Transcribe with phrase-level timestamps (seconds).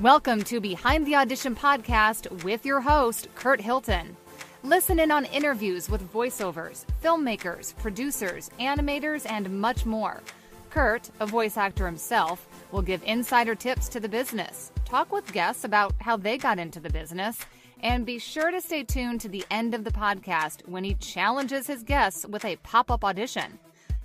[0.00, 4.16] Welcome to Behind the Audition podcast with your host, Kurt Hilton.
[4.62, 10.22] Listen in on interviews with voiceovers, filmmakers, producers, animators, and much more.
[10.70, 15.64] Kurt, a voice actor himself, will give insider tips to the business, talk with guests
[15.64, 17.38] about how they got into the business,
[17.82, 21.66] and be sure to stay tuned to the end of the podcast when he challenges
[21.66, 23.58] his guests with a pop up audition.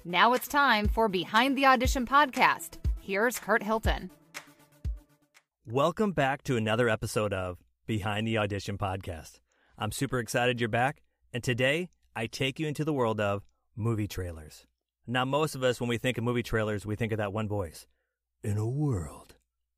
[0.04, 2.80] Now it's time for Behind the Audition podcast.
[3.00, 4.10] Here's Kurt Hilton.
[5.68, 9.40] Welcome back to another episode of Behind the Audition podcast.
[9.80, 11.02] I'm super excited you're back,
[11.34, 13.44] and today I take you into the world of
[13.76, 14.68] movie trailers.
[15.08, 17.48] Now, most of us, when we think of movie trailers, we think of that one
[17.48, 17.88] voice
[18.44, 19.38] in a world.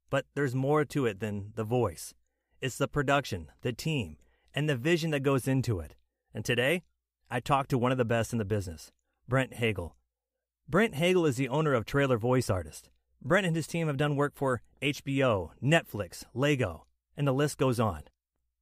[0.10, 2.14] But there's more to it than the voice.
[2.60, 4.18] It's the production, the team,
[4.54, 5.96] and the vision that goes into it.
[6.34, 6.84] And today,
[7.32, 8.92] I talked to one of the best in the business,
[9.26, 9.96] Brent Hagel.
[10.68, 12.90] Brent Hagel is the owner of Trailer Voice Artist.
[13.22, 16.86] Brent and his team have done work for HBO, Netflix, Lego,
[17.16, 18.04] and the list goes on.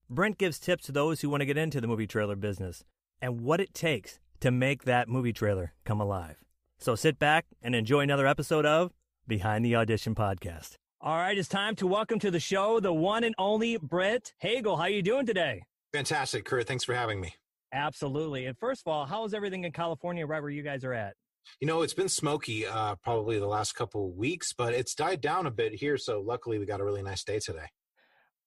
[0.10, 2.84] Brent gives tips to those who want to get into the movie trailer business
[3.22, 6.38] and what it takes to make that movie trailer come alive.
[6.80, 8.92] So sit back and enjoy another episode of
[9.28, 10.76] Behind the Audition podcast.
[11.02, 14.78] All right, it's time to welcome to the show the one and only Brent Hagel.
[14.78, 15.64] How are you doing today?
[15.94, 16.68] Fantastic, Kurt.
[16.68, 17.36] Thanks for having me.
[17.72, 18.46] Absolutely.
[18.46, 21.16] And first of all, how is everything in California right where you guys are at?
[21.60, 25.46] You know, it's been smoky uh, probably the last couple weeks, but it's died down
[25.46, 25.98] a bit here.
[25.98, 27.68] So luckily, we got a really nice day today.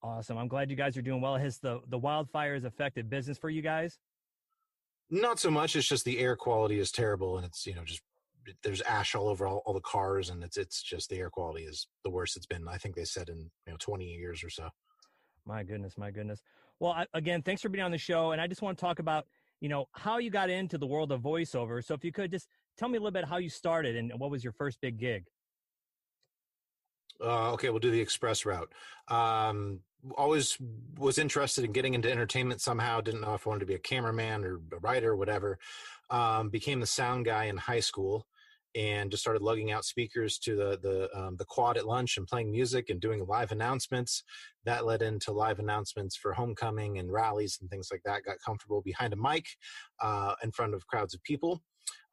[0.03, 0.39] Awesome.
[0.39, 1.37] I'm glad you guys are doing well.
[1.37, 3.99] Has the the wildfires affected business for you guys?
[5.11, 5.75] Not so much.
[5.75, 8.03] It's just the air quality is terrible, and it's you know just
[8.63, 11.65] there's ash all over all, all the cars, and it's it's just the air quality
[11.65, 12.69] is the worst it's been.
[12.69, 14.69] I think they said in you know 20 years or so.
[15.45, 16.43] My goodness, my goodness.
[16.79, 18.99] Well, I, again, thanks for being on the show, and I just want to talk
[18.99, 19.27] about
[19.61, 21.85] you know how you got into the world of voiceover.
[21.85, 24.31] So if you could just tell me a little bit how you started and what
[24.31, 25.25] was your first big gig?
[27.21, 28.73] Uh, okay, we'll do the express route.
[29.09, 29.81] Um,
[30.17, 30.57] always
[30.97, 33.01] was interested in getting into entertainment somehow.
[33.01, 35.59] Didn't know if I wanted to be a cameraman or a writer or whatever.
[36.11, 38.27] Um, became the sound guy in high school
[38.75, 42.27] and just started lugging out speakers to the the um, the quad at lunch and
[42.27, 44.23] playing music and doing live announcements.
[44.65, 48.23] That led into live announcements for homecoming and rallies and things like that.
[48.25, 49.47] Got comfortable behind a mic
[50.01, 51.63] uh, in front of crowds of people.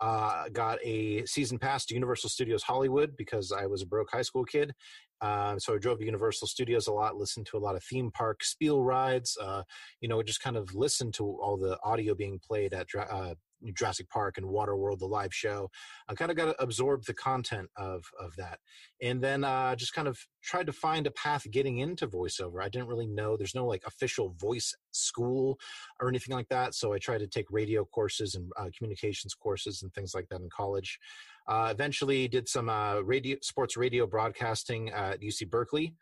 [0.02, 4.22] Uh, got a season pass to Universal Studios Hollywood because I was a broke high
[4.22, 4.74] school kid.
[5.22, 8.12] Uh, so I drove to Universal Studios a lot, listened to a lot of theme
[8.12, 9.38] park spiel rides.
[9.42, 9.64] Uh,
[10.02, 13.36] you know, just kind of listened to all the audio being played at uh,
[13.74, 15.70] Jurassic Park and Waterworld, the live show.
[16.08, 18.60] I kind of got to absorb the content of of that,
[19.02, 22.64] and then uh, just kind of tried to find a path getting into voiceover.
[22.64, 23.38] I didn't really know.
[23.38, 25.58] There's no like official voice school
[26.00, 29.82] or anything like that, so I tried to take radio courses and uh, communications courses
[29.84, 31.00] and things like that in college.
[31.48, 35.94] Uh, eventually, did some uh, radio sports radio broadcasting at UC Berkeley.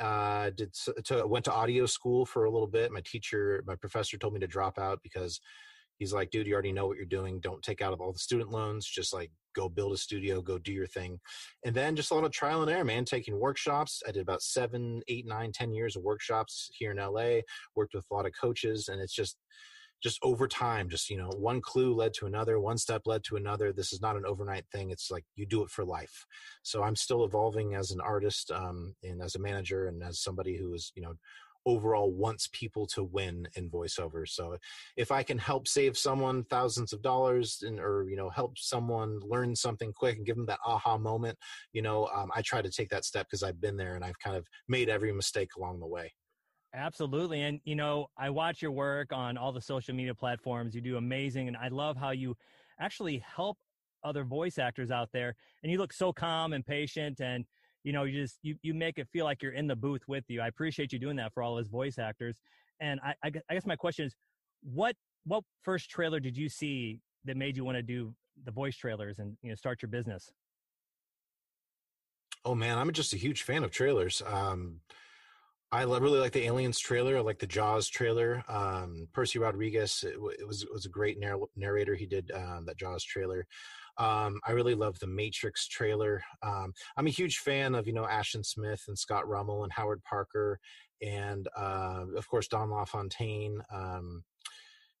[0.00, 0.72] Uh, did
[1.04, 2.92] to, went to audio school for a little bit.
[2.92, 5.40] My teacher, my professor, told me to drop out because
[5.98, 7.40] he's like, dude, you already know what you're doing.
[7.40, 8.86] Don't take out of all the student loans.
[8.86, 11.18] Just like go build a studio, go do your thing.
[11.64, 14.02] And then just a lot of trial and error, man, taking workshops.
[14.06, 17.40] I did about seven, eight, nine, ten years of workshops here in LA,
[17.74, 18.88] worked with a lot of coaches.
[18.88, 19.36] And it's just,
[20.00, 23.34] just over time, just, you know, one clue led to another, one step led to
[23.36, 23.72] another.
[23.72, 24.90] This is not an overnight thing.
[24.90, 26.24] It's like you do it for life.
[26.62, 30.56] So I'm still evolving as an artist um, and as a manager and as somebody
[30.56, 31.14] who is, you know,
[31.68, 34.26] overall wants people to win in voiceover.
[34.26, 34.56] So
[34.96, 39.20] if I can help save someone thousands of dollars and, or, you know, help someone
[39.20, 41.36] learn something quick and give them that aha moment,
[41.72, 44.18] you know, um, I try to take that step because I've been there and I've
[44.18, 46.12] kind of made every mistake along the way.
[46.74, 47.42] Absolutely.
[47.42, 50.74] And, you know, I watch your work on all the social media platforms.
[50.74, 51.48] You do amazing.
[51.48, 52.34] And I love how you
[52.80, 53.58] actually help
[54.04, 55.34] other voice actors out there.
[55.62, 57.44] And you look so calm and patient and,
[57.84, 60.24] you know, you just you you make it feel like you're in the booth with
[60.28, 60.40] you.
[60.40, 62.38] I appreciate you doing that for all his voice actors.
[62.80, 64.14] And I, I, I guess my question is,
[64.62, 64.94] what
[65.24, 69.18] what first trailer did you see that made you want to do the voice trailers
[69.18, 70.30] and you know start your business?
[72.44, 74.22] Oh man, I'm just a huge fan of trailers.
[74.26, 74.80] Um,
[75.70, 77.18] I really like the Aliens trailer.
[77.18, 78.42] I like the Jaws trailer.
[78.48, 81.94] Um, Percy Rodrigues, it, it, was it was a great narr- narrator.
[81.94, 83.46] He did um, that Jaws trailer.
[83.98, 86.22] Um, I really love the Matrix trailer.
[86.42, 90.02] Um, I'm a huge fan of you know Ashton Smith and Scott Rummell and Howard
[90.04, 90.58] Parker,
[91.02, 93.60] and uh, of course Don LaFontaine.
[93.72, 94.24] Um,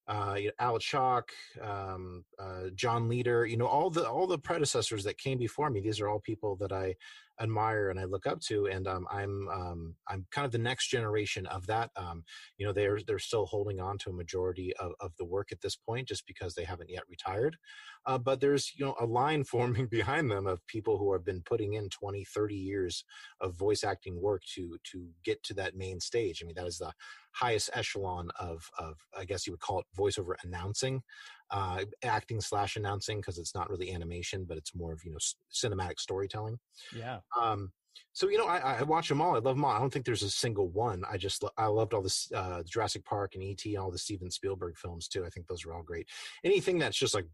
[0.08, 4.38] uh, you know, Al Chalk, um, uh, John Leader, you know, all the all the
[4.38, 5.80] predecessors that came before me.
[5.80, 6.94] These are all people that I
[7.40, 10.88] admire and I look up to, and um, I'm um, I'm kind of the next
[10.88, 11.90] generation of that.
[11.94, 12.24] Um,
[12.56, 15.60] you know, they're they're still holding on to a majority of, of the work at
[15.60, 17.58] this point, just because they haven't yet retired.
[18.08, 21.42] Uh, but there's you know a line forming behind them of people who have been
[21.42, 23.04] putting in 20, 30 years
[23.40, 26.40] of voice acting work to to get to that main stage.
[26.42, 26.92] I mean, that is the
[27.32, 31.02] highest echelon of of I guess you would call it voiceover announcing,
[31.50, 35.18] uh, acting slash announcing because it's not really animation, but it's more of you know
[35.52, 36.58] cinematic storytelling.
[36.96, 37.18] Yeah.
[37.38, 37.72] Um,
[38.12, 39.36] so you know, I, I watch them all.
[39.36, 39.72] I love them all.
[39.72, 41.02] I don't think there's a single one.
[41.10, 44.76] I just I loved all this uh, Jurassic Park and ET, all the Steven Spielberg
[44.76, 45.24] films too.
[45.24, 46.08] I think those are all great.
[46.44, 47.26] Anything that's just like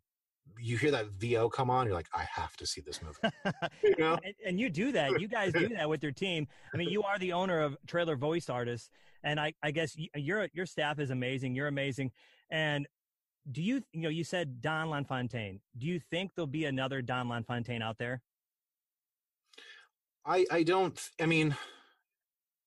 [0.59, 3.35] you hear that VO come on, you're like, I have to see this movie.
[3.83, 4.19] you know?
[4.25, 5.21] and, and, you do that.
[5.21, 6.47] You guys do that with your team.
[6.73, 8.91] I mean, you are the owner of Trailer Voice Artists,
[9.23, 11.55] and I, I guess your your staff is amazing.
[11.55, 12.13] You're amazing.
[12.51, 12.87] And
[13.51, 15.61] do you, you know, you said Don LaFontaine.
[15.77, 18.23] Do you think there'll be another Don LaFontaine out there?
[20.25, 20.99] I, I don't.
[21.21, 21.55] I mean,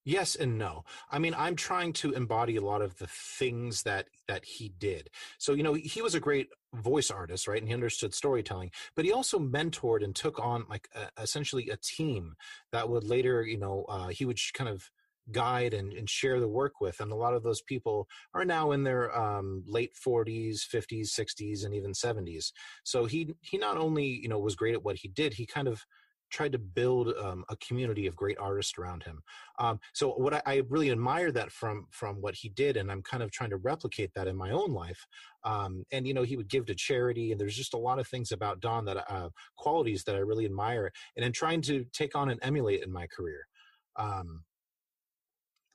[0.07, 0.85] yes and no.
[1.11, 5.09] I mean i'm trying to embody a lot of the things that that he did.
[5.37, 9.05] So you know he was a great voice artist right and he understood storytelling but
[9.05, 12.35] he also mentored and took on like a, essentially a team
[12.71, 14.89] that would later you know uh, he would kind of
[15.31, 18.71] guide and, and share the work with and a lot of those people are now
[18.71, 22.51] in their um, late 40s 50s 60s and even 70s
[22.83, 25.67] so he he not only you know was great at what he did he kind
[25.67, 25.85] of
[26.29, 29.21] tried to build um, a community of great artists around him.
[29.59, 33.01] Um, so what I, I, really admire that from from what he did, and I'm
[33.01, 35.05] kind of trying to replicate that in my own life.
[35.43, 38.07] Um, and you know, he would give to charity, and there's just a lot of
[38.07, 42.15] things about Don that uh, qualities that I really admire, and I'm trying to take
[42.15, 43.47] on and emulate in my career.
[43.95, 44.43] Um,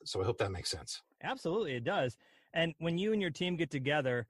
[0.05, 1.01] so I hope that makes sense.
[1.23, 2.17] Absolutely, it does.
[2.53, 4.27] And when you and your team get together,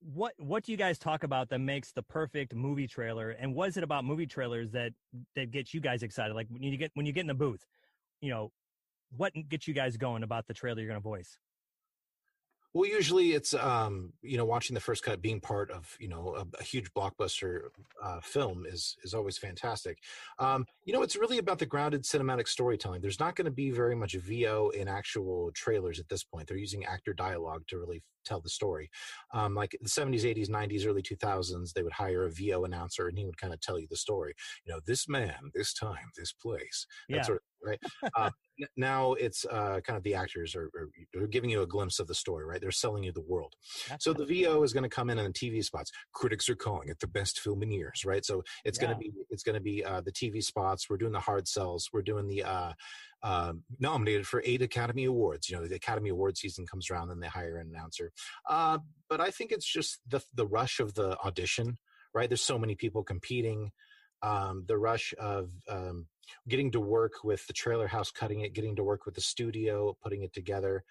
[0.00, 3.68] what what do you guys talk about that makes the perfect movie trailer and what
[3.68, 4.92] is it about movie trailers that
[5.34, 6.34] that gets you guys excited?
[6.34, 7.64] Like when you get when you get in the booth
[8.20, 8.52] you know
[9.16, 11.38] what gets you guys going about the trailer you're going to voice
[12.78, 16.36] well, usually it's um, you know watching the first cut, being part of you know
[16.36, 17.70] a, a huge blockbuster
[18.00, 19.98] uh, film is is always fantastic.
[20.38, 23.00] Um, you know, it's really about the grounded cinematic storytelling.
[23.00, 26.46] There's not going to be very much VO in actual trailers at this point.
[26.46, 28.90] They're using actor dialogue to really tell the story.
[29.32, 33.18] Um, like the 70s, 80s, 90s, early 2000s, they would hire a VO announcer and
[33.18, 34.34] he would kind of tell you the story.
[34.64, 37.22] You know, this man, this time, this place, that yeah.
[37.22, 37.78] sort of right?
[38.16, 38.30] Uh,
[38.76, 42.06] now it's uh, kind of the actors are, are, are, giving you a glimpse of
[42.06, 42.60] the story, right?
[42.60, 43.54] They're selling you the world.
[43.88, 45.90] That's so the VO is going to come in on the TV spots.
[46.12, 48.24] Critics are calling it the best film in years, right?
[48.24, 48.86] So it's yeah.
[48.86, 50.88] going to be it's going to be uh, the TV spots.
[50.88, 51.88] We're doing the hard sells.
[51.92, 52.72] We're doing the uh,
[53.22, 55.48] um, nominated for eight Academy Awards.
[55.48, 58.12] You know, the Academy Award season comes around, and they hire an announcer.
[58.48, 58.78] Uh,
[59.08, 61.78] but I think it's just the the rush of the audition,
[62.14, 62.28] right?
[62.28, 63.70] There's so many people competing.
[64.22, 66.06] Um, the rush of um,
[66.48, 69.96] getting to work with the trailer house cutting it getting to work with the studio
[70.02, 70.84] putting it together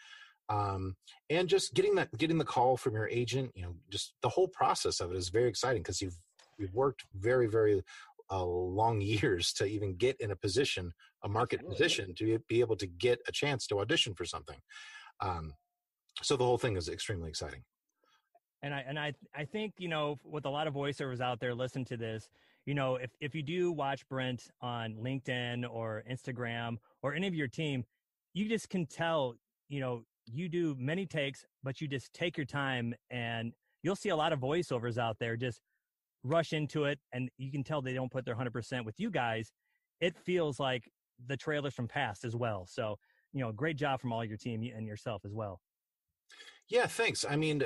[0.49, 0.95] um,
[1.29, 4.47] and just getting that getting the call from your agent you know just the whole
[4.47, 6.17] process of it is very exciting because you've
[6.57, 7.81] you've worked very very
[8.31, 10.91] uh, long years to even get in a position
[11.23, 11.75] a market Absolutely.
[11.75, 14.57] position to be able to get a chance to audition for something
[15.21, 15.53] um,
[16.21, 17.63] so the whole thing is extremely exciting
[18.63, 21.53] and I and I I think you know with a lot of voiceovers out there
[21.53, 22.29] listen to this
[22.67, 27.33] you know, if, if you do watch Brent on LinkedIn or Instagram or any of
[27.33, 27.85] your team,
[28.33, 29.35] you just can tell,
[29.69, 33.53] you know, you do many takes, but you just take your time and
[33.83, 35.61] you'll see a lot of voiceovers out there just
[36.25, 36.99] rush into it.
[37.13, 39.53] And you can tell they don't put their 100% with you guys.
[40.01, 40.91] It feels like
[41.25, 42.67] the trailers from past as well.
[42.67, 42.97] So,
[43.31, 45.61] you know, great job from all your team and yourself as well.
[46.67, 47.23] Yeah, thanks.
[47.27, 47.63] I mean,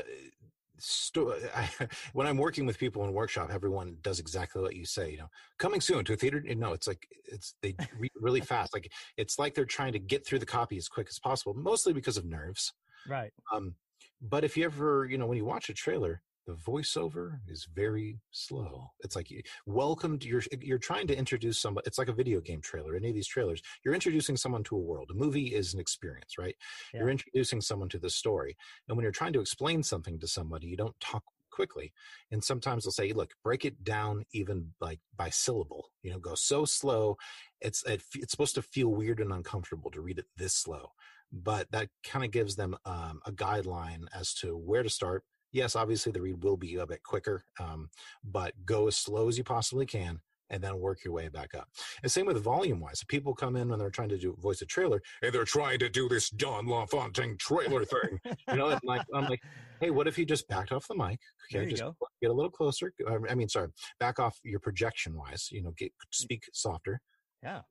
[0.81, 1.69] sto- I,
[2.13, 5.11] when I'm working with people in workshop, everyone does exactly what you say.
[5.11, 6.43] You know, coming soon to a theater.
[6.55, 8.73] No, it's like it's they read really fast.
[8.73, 11.93] Like it's like they're trying to get through the copy as quick as possible, mostly
[11.93, 12.73] because of nerves.
[13.07, 13.31] Right.
[13.53, 13.75] Um,
[14.21, 18.19] but if you ever, you know, when you watch a trailer, the voiceover is very
[18.31, 18.91] slow.
[19.01, 19.29] It's like
[19.65, 23.09] welcome to you're you're trying to introduce somebody it's like a video game trailer any
[23.09, 25.09] of these trailers you're introducing someone to a world.
[25.11, 26.55] A movie is an experience right?
[26.93, 27.01] Yeah.
[27.01, 28.55] you're introducing someone to the story
[28.87, 31.91] and when you're trying to explain something to somebody you don't talk quickly
[32.31, 36.33] and sometimes they'll say look break it down even like by syllable you know go
[36.33, 37.17] so slow
[37.59, 40.91] it's it, it's supposed to feel weird and uncomfortable to read it this slow
[41.31, 45.75] but that kind of gives them um, a guideline as to where to start yes,
[45.75, 47.89] obviously the read will be a bit quicker, um,
[48.23, 50.19] but go as slow as you possibly can
[50.51, 51.67] and then work your way back up.
[52.03, 53.03] And same with volume wise.
[53.07, 55.89] People come in when they're trying to do voice a trailer and they're trying to
[55.89, 58.19] do this Don LaFontaine trailer thing.
[58.49, 59.41] you know, like I'm like,
[59.79, 61.19] hey, what if you just backed off the mic?
[61.53, 61.95] Okay, just go.
[62.21, 62.93] get a little closer.
[63.29, 65.47] I mean, sorry, back off your projection wise.
[65.51, 67.01] You know, get speak softer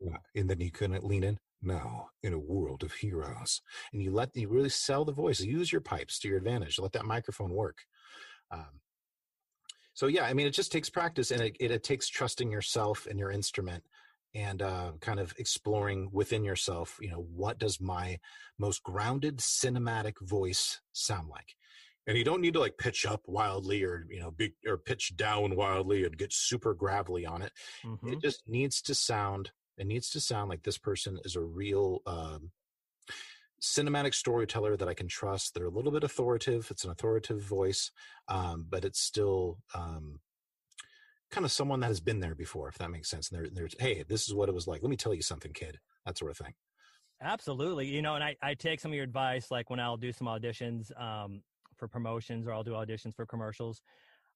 [0.01, 0.17] Yeah.
[0.35, 1.39] And then you couldn't lean in.
[1.63, 3.61] Now, in a world of heroes,
[3.93, 5.41] and you let you really sell the voice.
[5.41, 6.79] Use your pipes to your advantage.
[6.79, 7.79] Let that microphone work.
[8.51, 8.81] Um,
[9.93, 13.07] so yeah, I mean, it just takes practice, and it, it, it takes trusting yourself
[13.09, 13.85] and your instrument,
[14.35, 16.97] and uh, kind of exploring within yourself.
[17.01, 18.19] You know, what does my
[18.59, 21.57] most grounded cinematic voice sound like?
[22.07, 25.17] and you don't need to like pitch up wildly or you know big or pitch
[25.17, 27.53] down wildly and get super gravelly on it
[27.85, 28.13] mm-hmm.
[28.13, 29.51] it just needs to sound
[29.81, 32.51] it needs to sound like this person is a real um,
[33.61, 37.91] cinematic storyteller that i can trust they're a little bit authoritative it's an authoritative voice
[38.29, 40.21] um, but it's still um,
[41.31, 43.69] kind of someone that has been there before if that makes sense and they're, they're
[43.79, 46.31] hey this is what it was like let me tell you something kid that sort
[46.31, 46.55] of thing
[47.23, 47.87] Absolutely.
[47.87, 50.27] You know, and I, I take some of your advice, like when I'll do some
[50.27, 51.43] auditions, um,
[51.81, 53.83] for promotions or I'll do auditions for commercials.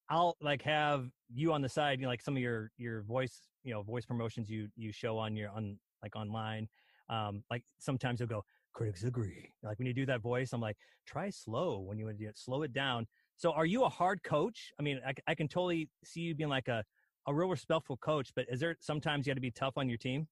[0.08, 3.38] I'll like have you on the side, you know, like some of your your voice,
[3.64, 6.68] you know, voice promotions you you show on your on like online.
[7.08, 9.50] Um, like sometimes you'll go, critics agree.
[9.62, 12.62] Like when you do that voice, I'm like, try slow when you do it, slow
[12.62, 13.06] it down.
[13.36, 14.72] So are you a hard coach?
[14.78, 16.84] I mean, I, I can totally see you being like a
[17.26, 19.98] a real respectful coach, but is there sometimes you got to be tough on your
[19.98, 20.28] team?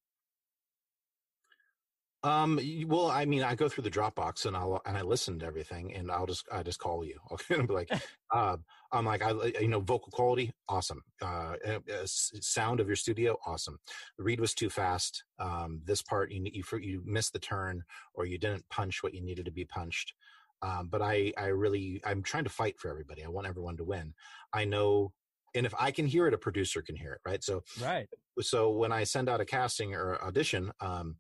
[2.25, 5.47] Um, well, I mean, I go through the Dropbox and I'll and I listen to
[5.47, 7.19] everything, and I'll just I just call you.
[7.33, 7.91] Okay, and be like,
[8.33, 8.57] uh,
[8.93, 11.03] I'm like, I you know, vocal quality, awesome.
[11.21, 13.79] Uh, uh, sound of your studio, awesome.
[14.19, 15.25] The read was too fast.
[15.39, 17.83] Um, this part you you you missed the turn,
[18.15, 20.15] or you didn't punch what you needed to be punched.
[20.63, 23.25] Um, but I I really I'm trying to fight for everybody.
[23.25, 24.15] I want everyone to win.
[24.53, 25.13] I know
[25.55, 27.45] and if I can hear it, a producer can hear it, right?
[27.45, 28.09] So, right.
[28.41, 31.17] So when I send out a casting or audition, um,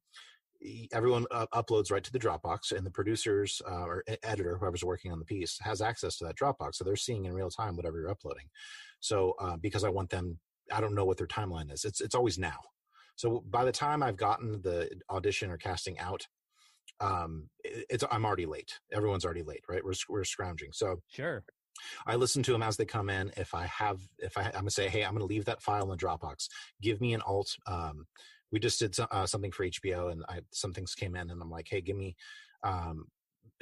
[0.92, 5.12] everyone uh, uploads right to the Dropbox, and the producers uh, or editor, whoever's working
[5.12, 8.00] on the piece, has access to that Dropbox, so they're seeing in real time whatever
[8.00, 8.49] you're uploading.
[9.00, 10.38] So uh, because I want them,
[10.73, 11.85] I don't know what their timeline is.
[11.85, 12.59] It's it's always now.
[13.16, 16.26] So by the time I've gotten the audition or casting out,
[17.00, 18.78] um, it's I'm already late.
[18.92, 19.85] Everyone's already late, right?
[19.85, 20.71] We're we're scrounging.
[20.73, 21.45] So sure.
[22.07, 23.33] I listen to them as they come in.
[23.37, 25.88] If I have, if I, I'm gonna say, hey, I'm gonna leave that file in
[25.88, 26.49] the Dropbox.
[26.81, 27.57] Give me an alt.
[27.66, 28.07] Um,
[28.53, 31.51] we just did uh, something for HBO, and I, some things came in, and I'm
[31.51, 32.15] like, hey, give me.
[32.63, 33.07] Um,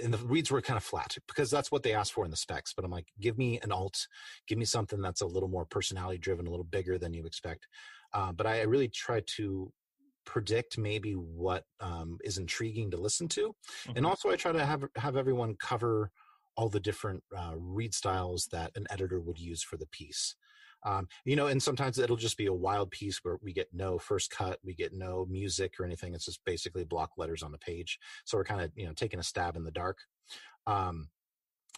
[0.03, 2.37] and the reads were kind of flat because that's what they asked for in the
[2.37, 2.73] specs.
[2.75, 4.07] But I'm like, give me an alt,
[4.49, 7.67] give me something that's a little more personality driven, a little bigger than you expect.
[8.13, 9.73] Uh, but I really try to
[10.27, 13.97] predict maybe what um, is intriguing to listen to, mm-hmm.
[13.97, 16.11] and also I try to have have everyone cover
[16.57, 20.35] all the different uh, read styles that an editor would use for the piece.
[20.83, 23.99] Um, you know, and sometimes it'll just be a wild piece where we get no
[23.99, 26.15] first cut, we get no music or anything.
[26.15, 27.99] It's just basically block letters on the page.
[28.25, 29.99] So we're kind of you know taking a stab in the dark.
[30.67, 31.09] Um,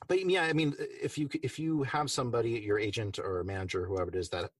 [0.08, 4.10] but yeah, I mean, if you if you have somebody, your agent or manager, whoever
[4.10, 4.50] it is, that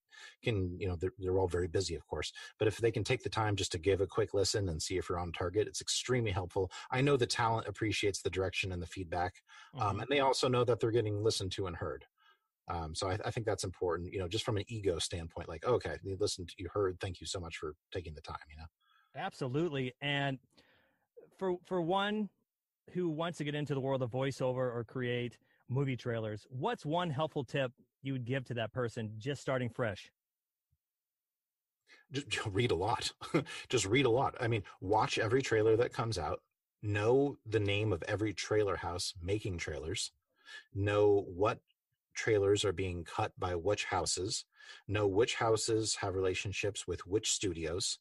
[0.42, 2.32] can you know they're, they're all very busy, of course.
[2.58, 4.96] But if they can take the time just to give a quick listen and see
[4.96, 6.70] if you're on target, it's extremely helpful.
[6.90, 9.42] I know the talent appreciates the direction and the feedback,
[9.74, 9.88] um, mm-hmm.
[9.90, 12.04] um, and they also know that they're getting listened to and heard.
[12.68, 15.66] Um, so I, I, think that's important, you know, just from an ego standpoint, like,
[15.66, 18.66] okay, you listened, you heard, thank you so much for taking the time, you know?
[19.16, 19.92] Absolutely.
[20.00, 20.38] And
[21.38, 22.28] for, for one
[22.92, 25.38] who wants to get into the world of voiceover or create
[25.68, 30.10] movie trailers, what's one helpful tip you would give to that person just starting fresh?
[32.12, 33.12] Just read a lot.
[33.68, 34.36] just read a lot.
[34.40, 36.40] I mean, watch every trailer that comes out.
[36.82, 40.12] Know the name of every trailer house making trailers.
[40.74, 41.58] Know what
[42.14, 44.44] trailers are being cut by which houses,
[44.88, 47.98] know which houses have relationships with which studios,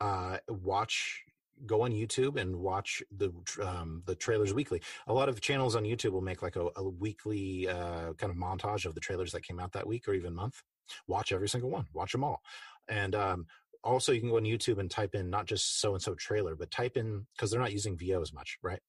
[0.00, 1.22] uh, watch
[1.64, 4.82] go on YouTube and watch the um, the trailers weekly.
[5.06, 8.36] A lot of channels on YouTube will make like a, a weekly uh, kind of
[8.36, 10.62] montage of the trailers that came out that week or even month.
[11.06, 11.86] Watch every single one.
[11.94, 12.42] Watch them all,
[12.88, 13.46] and um,
[13.86, 16.54] also you can go on youtube and type in not just so and so trailer
[16.54, 18.80] but type in because they're not using vo as much right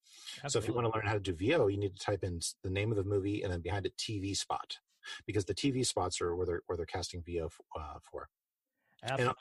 [0.44, 0.50] Absolutely.
[0.50, 2.40] so if you want to learn how to do vo you need to type in
[2.64, 4.78] the name of the movie and then behind it tv spot
[5.26, 7.50] because the tv spots are where they're where they're casting vo
[7.80, 8.28] uh, for
[9.04, 9.26] Absolutely.
[9.28, 9.36] And,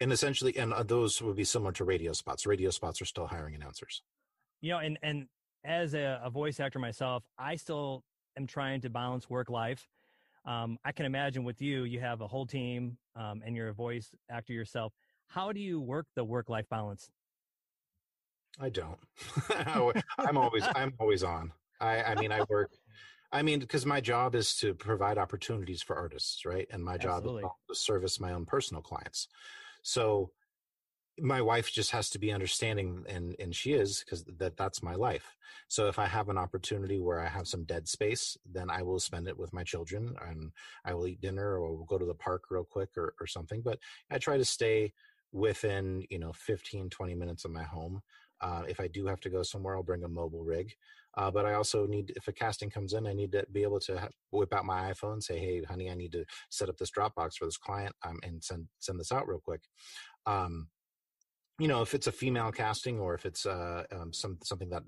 [0.00, 3.26] and essentially and uh, those would be similar to radio spots radio spots are still
[3.26, 4.02] hiring announcers
[4.60, 5.26] you know and and
[5.64, 8.02] as a, a voice actor myself i still
[8.36, 9.88] am trying to balance work life
[10.44, 13.74] um, I can imagine with you, you have a whole team um, and you're a
[13.74, 14.92] voice actor yourself.
[15.26, 17.10] How do you work the work life balance?
[18.58, 18.98] I don't.
[20.18, 21.52] I'm always I'm always on.
[21.80, 22.70] I, I mean I work.
[23.32, 26.66] I mean because my job is to provide opportunities for artists, right?
[26.70, 27.44] And my job Absolutely.
[27.44, 29.28] is to service my own personal clients.
[29.82, 30.30] So
[31.18, 34.94] my wife just has to be understanding and and she is because that that's my
[34.94, 35.36] life.
[35.68, 39.00] So if i have an opportunity where i have some dead space then i will
[39.00, 40.52] spend it with my children and
[40.84, 43.60] i will eat dinner or we'll go to the park real quick or, or something
[43.62, 43.78] but
[44.10, 44.92] i try to stay
[45.32, 48.00] within you know 15 20 minutes of my home.
[48.40, 50.74] Uh, if i do have to go somewhere i'll bring a mobile rig.
[51.16, 53.80] Uh, but i also need if a casting comes in i need to be able
[53.80, 57.34] to whip out my iphone say hey honey i need to set up this dropbox
[57.34, 59.62] for this client um, and send send this out real quick.
[60.26, 60.68] Um,
[61.60, 64.82] you know if it's a female casting or if it's uh, um, some something that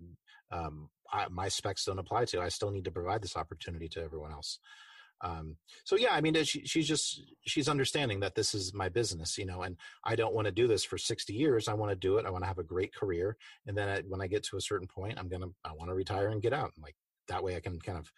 [0.51, 4.03] um, I, my specs don't apply to i still need to provide this opportunity to
[4.03, 4.59] everyone else
[5.23, 9.39] um, so yeah, I mean, she, she's just she's understanding that this is my business,
[9.39, 11.69] you know, and I don't want to do this for sixty years.
[11.69, 12.27] I want to do it.
[12.27, 13.37] I want to have a great career,
[13.67, 15.95] and then I, when I get to a certain point, I'm gonna I want to
[15.95, 16.73] retire and get out.
[16.75, 16.97] And like
[17.29, 18.11] that way, I can kind of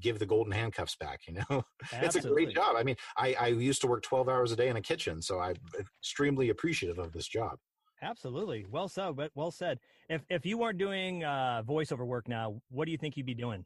[0.00, 1.22] give the golden handcuffs back.
[1.26, 2.76] You know, it's a great job.
[2.78, 5.40] I mean, I I used to work twelve hours a day in a kitchen, so
[5.40, 7.58] I'm extremely appreciative of this job.
[8.02, 9.16] Absolutely, well said.
[9.16, 9.78] But well said.
[10.08, 13.34] If if you weren't doing uh, voiceover work now, what do you think you'd be
[13.34, 13.64] doing?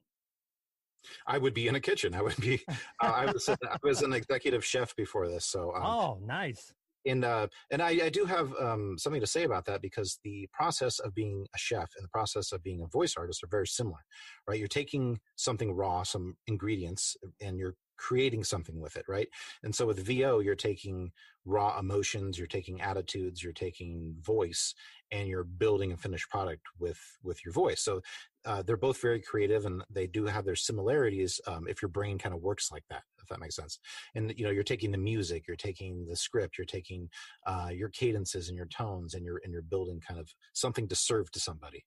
[1.27, 2.15] I would be in a kitchen.
[2.15, 2.61] I would be.
[3.03, 3.49] Uh, I was.
[3.49, 5.45] I was an executive chef before this.
[5.47, 5.75] So.
[5.75, 6.73] Um, oh, nice.
[7.05, 10.49] And uh, and I, I do have um, something to say about that because the
[10.53, 13.67] process of being a chef and the process of being a voice artist are very
[13.67, 13.99] similar,
[14.47, 14.59] right?
[14.59, 19.29] You're taking something raw, some ingredients, and you're creating something with it, right?
[19.63, 21.13] And so with VO, you're taking
[21.45, 24.75] raw emotions, you're taking attitudes, you're taking voice,
[25.13, 27.81] and you're building a finished product with with your voice.
[27.81, 28.01] So
[28.45, 31.41] uh, they're both very creative, and they do have their similarities.
[31.47, 33.79] Um, if your brain kind of works like that, if that makes sense.
[34.17, 37.09] And you know, you're taking the music, you're taking the script, you're taking
[37.47, 40.97] uh, your cadences and your tones, and you're and you're building kind of something to
[40.97, 41.85] serve to somebody.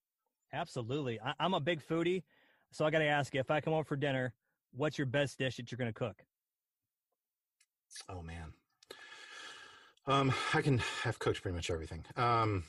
[0.53, 2.23] Absolutely, I, I'm a big foodie,
[2.71, 4.33] so I got to ask you if I come over for dinner,
[4.75, 6.23] what's your best dish that you're going to cook?
[8.09, 8.53] Oh man.
[10.07, 12.05] Um, I can have cooked pretty much everything.
[12.15, 12.63] Um,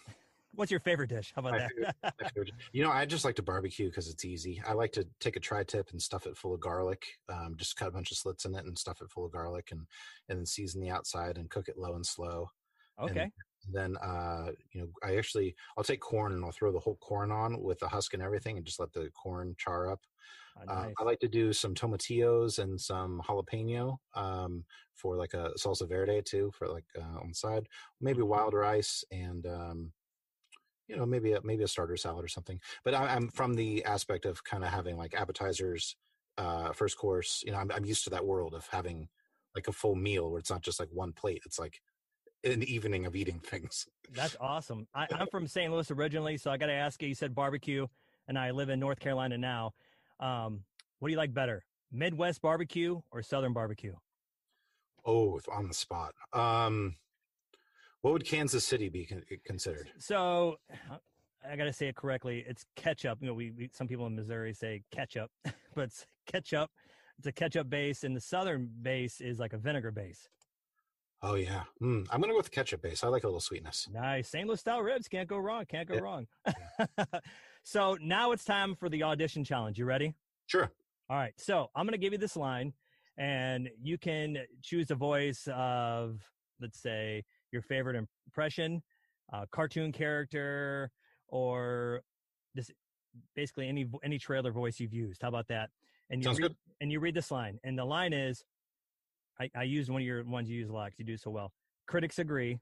[0.57, 1.33] What's your favorite dish?
[1.37, 2.15] How about that?
[2.35, 4.63] Favorite, you know, I just like to barbecue because it's easy.
[4.67, 7.05] I like to take a tri-tip and stuff it full of garlic.
[7.29, 9.69] Um, just cut a bunch of slits in it and stuff it full of garlic,
[9.71, 9.83] and
[10.31, 12.51] and then season the outside and cook it low and slow.
[12.99, 13.21] Okay.
[13.21, 13.33] And
[13.71, 17.31] then, uh, you know, I actually I'll take corn and I'll throw the whole corn
[17.33, 20.01] on with the husk and everything, and just let the corn char up.
[20.59, 20.87] Oh, nice.
[20.87, 25.89] uh, I like to do some tomatillos and some jalapeno um, for like a salsa
[25.89, 27.67] verde too, for like uh, on the side.
[28.01, 28.29] Maybe mm-hmm.
[28.29, 29.93] wild rice and um,
[30.89, 33.85] you know maybe a, maybe a starter salad or something but I, am from the
[33.85, 35.97] aspect of kind of having like appetizers
[36.39, 39.09] uh first course you know I'm, I'm used to that world of having
[39.55, 41.81] like a full meal where it's not just like one plate it's like
[42.45, 46.57] an evening of eating things that's awesome I, i'm from st louis originally so i
[46.57, 47.87] got to ask you you said barbecue
[48.29, 49.73] and i live in north carolina now
[50.21, 50.61] um
[50.99, 53.95] what do you like better midwest barbecue or southern barbecue
[55.05, 56.95] oh on the spot um
[58.07, 59.05] what would Kansas City be
[59.45, 59.91] considered?
[59.99, 60.59] So,
[61.45, 62.45] I got to say it correctly.
[62.47, 63.19] It's ketchup.
[63.21, 65.29] You know, we, we some people in Missouri say ketchup,
[65.75, 66.71] but it's ketchup.
[67.19, 70.29] It's a ketchup base, and the southern base is like a vinegar base.
[71.23, 73.03] Oh yeah, mm, I'm gonna go with the ketchup base.
[73.03, 73.89] I like a little sweetness.
[73.93, 74.47] Nice, St.
[74.47, 75.65] Louis style ribs can't go wrong.
[75.67, 76.01] Can't go yeah.
[76.01, 76.27] wrong.
[77.65, 79.79] so now it's time for the audition challenge.
[79.79, 80.15] You ready?
[80.47, 80.71] Sure.
[81.09, 81.33] All right.
[81.39, 82.75] So I'm gonna give you this line,
[83.17, 86.21] and you can choose the voice of,
[86.61, 88.83] let's say, your favorite impression,
[89.33, 90.91] uh, cartoon character,
[91.29, 92.03] or
[92.55, 92.71] this
[93.35, 95.23] basically any any trailer voice you've used.
[95.23, 95.71] How about that?
[96.11, 96.57] And you Sounds read, good.
[96.81, 98.45] and you read this line, and the line is,
[99.41, 101.31] I, I used one of your ones you use a lot because you do so
[101.31, 101.53] well.
[101.87, 102.59] Critics agree.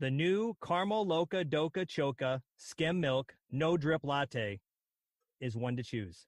[0.00, 4.60] The new caramel loca doca choca skim milk no drip latte
[5.40, 6.26] is one to choose.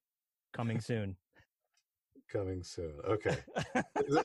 [0.53, 1.17] Coming soon
[2.31, 2.93] coming soon.
[3.05, 3.37] Okay,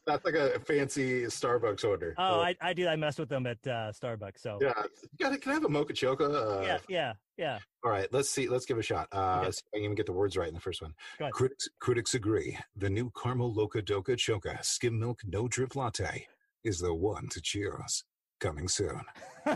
[0.05, 2.15] that's like a fancy Starbucks order.
[2.17, 2.87] Oh, I, I do.
[2.87, 4.39] I mess with them at uh, Starbucks.
[4.39, 4.73] So yeah,
[5.19, 6.21] got can I have a mocha choca?
[6.21, 7.59] Uh, yeah, yeah, yeah.
[7.83, 8.47] All right, let's see.
[8.47, 9.07] Let's give it a shot.
[9.11, 9.51] Uh, okay.
[9.51, 10.93] see I can even get the words right in the first one.
[11.31, 12.57] Critics critics agree.
[12.75, 16.27] The new caramel loca doca choca skim milk no drip latte
[16.63, 18.03] is the one to choose.
[18.39, 19.01] Coming soon.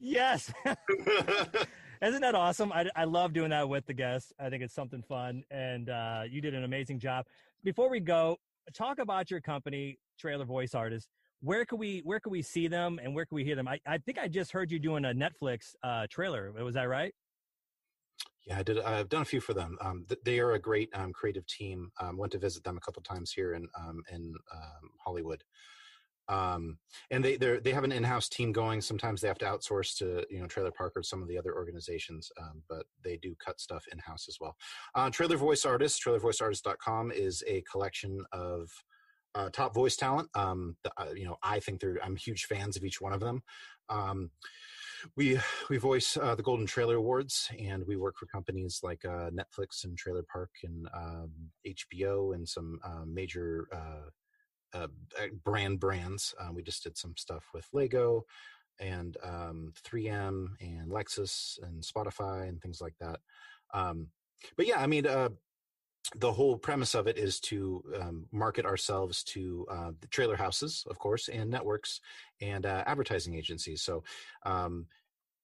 [0.00, 0.52] yes.
[2.02, 2.72] Isn't that awesome?
[2.72, 4.32] I, I love doing that with the guests.
[4.40, 7.26] I think it's something fun, and uh, you did an amazing job.
[7.62, 8.38] Before we go,
[8.72, 11.10] talk about your company, Trailer Voice Artists.
[11.42, 13.68] Where can we where can we see them, and where can we hear them?
[13.68, 16.52] I, I think I just heard you doing a Netflix uh, trailer.
[16.52, 17.14] Was that right?
[18.46, 18.80] Yeah, I did.
[18.80, 19.76] I've done a few for them.
[19.82, 21.90] Um, they are a great um, creative team.
[22.00, 25.44] Um, went to visit them a couple times here in um, in um, Hollywood
[26.30, 26.78] um,
[27.10, 28.80] and they they have an in-house team going.
[28.80, 31.54] Sometimes they have to outsource to you know Trailer Park or some of the other
[31.54, 34.56] organizations, um, but they do cut stuff in-house as well.
[34.94, 38.70] Uh, Trailer Voice Artists, trailervoiceartist.com is a collection of
[39.34, 40.28] uh, top voice talent.
[40.34, 43.20] Um, the, uh, you know, I think they're I'm huge fans of each one of
[43.20, 43.42] them.
[43.88, 44.30] Um,
[45.16, 49.30] we we voice uh, the Golden Trailer Awards, and we work for companies like uh,
[49.30, 51.32] Netflix and Trailer Park and um,
[51.66, 53.66] HBO and some uh, major
[54.72, 56.34] uh, uh, brand brands.
[56.40, 58.24] Uh, we just did some stuff with Lego
[58.78, 63.20] and um, 3M and Lexus and Spotify and things like that.
[63.74, 64.08] Um,
[64.56, 65.28] but yeah, I mean, uh,
[66.16, 70.84] the whole premise of it is to um, market ourselves to uh, the trailer houses,
[70.88, 72.00] of course, and networks
[72.40, 73.82] and uh, advertising agencies.
[73.82, 74.02] So
[74.44, 74.86] um,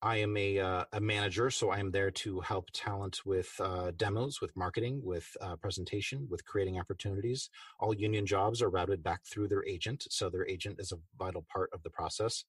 [0.03, 3.93] I am a, uh, a manager, so I am there to help talent with uh,
[3.97, 7.49] demos, with marketing, with uh, presentation, with creating opportunities.
[7.81, 11.47] All union jobs are routed back through their agent, so their agent is a vital
[11.51, 12.45] part of the process.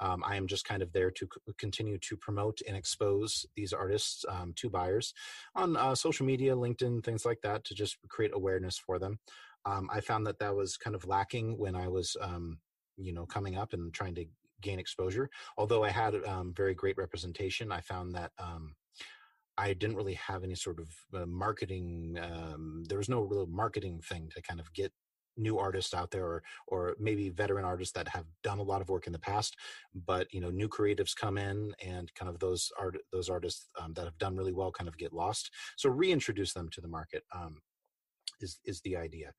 [0.00, 3.72] Um, I am just kind of there to c- continue to promote and expose these
[3.72, 5.14] artists um, to buyers
[5.54, 9.18] on uh, social media, LinkedIn, things like that, to just create awareness for them.
[9.64, 12.58] Um, I found that that was kind of lacking when I was, um,
[12.96, 14.24] you know, coming up and trying to
[14.60, 15.28] gain exposure.
[15.56, 18.74] Although I had um, very great representation, I found that um,
[19.56, 20.88] I didn't really have any sort of
[21.20, 22.18] uh, marketing.
[22.20, 24.92] Um, there was no real marketing thing to kind of get
[25.38, 28.88] new artists out there or or maybe veteran artists that have done a lot of
[28.88, 29.56] work in the past
[30.06, 33.92] but you know new creatives come in and kind of those art those artists um,
[33.94, 37.22] that have done really well kind of get lost so reintroduce them to the market
[37.32, 37.60] um,
[38.40, 39.32] is is the idea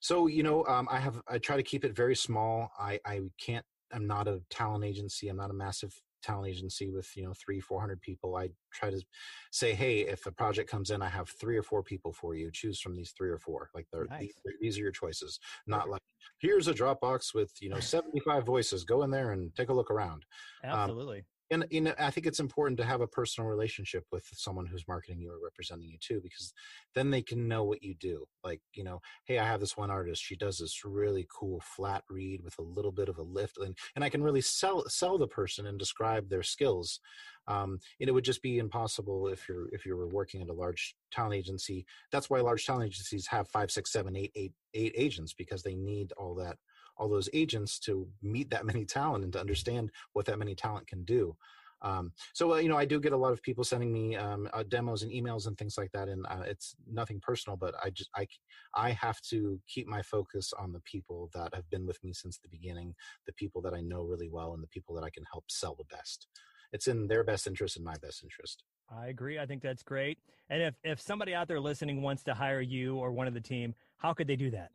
[0.00, 3.20] so you know um, i have i try to keep it very small i i
[3.44, 5.28] can't I'm not a talent agency.
[5.28, 8.90] I'm not a massive talent agency with you know three four hundred people i try
[8.90, 9.02] to
[9.50, 12.50] say hey if a project comes in i have three or four people for you
[12.52, 14.20] choose from these three or four like nice.
[14.20, 16.00] these, these, are your choices not like
[16.38, 19.90] here's a dropbox with you know 75 voices go in there and take a look
[19.90, 20.24] around
[20.64, 24.04] um, absolutely um, and you know i think it's important to have a personal relationship
[24.10, 26.52] with someone who's marketing you or representing you too because
[26.94, 28.24] then they can know what you do.
[28.42, 30.22] Like you know hey i have this one artist.
[30.22, 33.76] She does this really cool flat read with a little bit of a lift and,
[33.94, 37.00] and i can really sell sell the person and describe their skills
[37.48, 40.52] um, and it would just be impossible if you're if you were working at a
[40.52, 41.84] large talent agency.
[42.10, 45.74] That's why large talent agencies have five six seven eight eight eight agents because they
[45.74, 46.56] need all that
[46.96, 50.86] all those agents to meet that many talent and to understand what that many talent
[50.86, 51.36] can do.
[51.82, 54.48] Um, so uh, you know, I do get a lot of people sending me um,
[54.52, 57.56] uh, demos and emails and things like that, and uh, it's nothing personal.
[57.56, 58.26] But I just I
[58.74, 62.38] I have to keep my focus on the people that have been with me since
[62.38, 62.94] the beginning,
[63.26, 65.74] the people that I know really well, and the people that I can help sell
[65.74, 66.28] the best.
[66.72, 68.62] It's in their best interest and my best interest.
[68.88, 69.38] I agree.
[69.38, 70.18] I think that's great.
[70.50, 73.40] And if if somebody out there listening wants to hire you or one of the
[73.40, 74.70] team, how could they do that?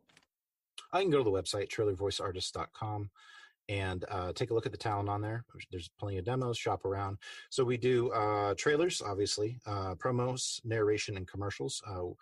[0.91, 3.09] I can go to the website, trailervoiceartist.com
[3.69, 5.43] and uh, take a look at the talent on there.
[5.71, 7.17] There's plenty of demos, shop around.
[7.49, 11.81] So we do uh, trailers, obviously, uh, promos, narration, and commercials.
[11.85, 12.13] Uh,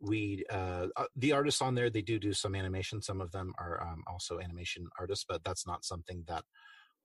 [0.00, 3.00] we uh, uh, the artists on there they do do some animation.
[3.00, 6.44] Some of them are um, also animation artists, but that's not something that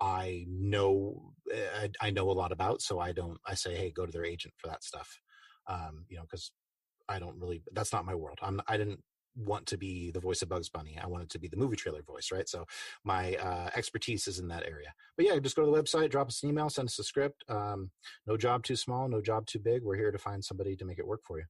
[0.02, 2.82] I know I, I, know a lot about.
[2.82, 3.40] So I don't.
[3.46, 5.20] I say, hey, go to their agent for that stuff.
[5.68, 6.52] Um, you know, because
[7.08, 7.62] I don't really.
[7.72, 8.40] That's not my world.
[8.42, 8.62] I'm.
[8.68, 9.04] I didn't
[9.38, 10.98] want to be the voice of Bugs Bunny.
[11.02, 12.48] I wanted to be the movie trailer voice, right?
[12.50, 12.66] So
[13.04, 14.94] my uh, expertise is in that area.
[15.16, 17.44] But yeah, just go to the website, drop us an email, send us a script.
[17.50, 17.92] Um,
[18.26, 19.84] no job too small, no job too big.
[19.84, 21.46] We're here to find somebody to make it work for you.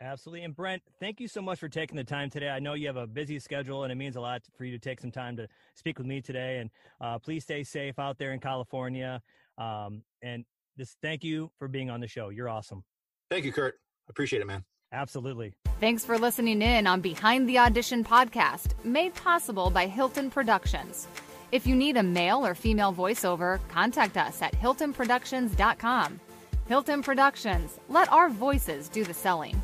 [0.00, 0.44] Absolutely.
[0.44, 2.50] And Brent, thank you so much for taking the time today.
[2.50, 4.78] I know you have a busy schedule and it means a lot for you to
[4.78, 6.58] take some time to speak with me today.
[6.58, 6.70] And
[7.00, 9.22] uh, please stay safe out there in California.
[9.56, 10.44] Um, and
[10.78, 12.28] just thank you for being on the show.
[12.28, 12.84] You're awesome.
[13.30, 13.76] Thank you, Kurt.
[14.08, 14.64] Appreciate it, man.
[14.96, 15.52] Absolutely.
[15.78, 21.06] Thanks for listening in on Behind the Audition podcast, made possible by Hilton Productions.
[21.52, 26.20] If you need a male or female voiceover, contact us at hiltonproductions.com.
[26.66, 29.62] Hilton Productions, let our voices do the selling.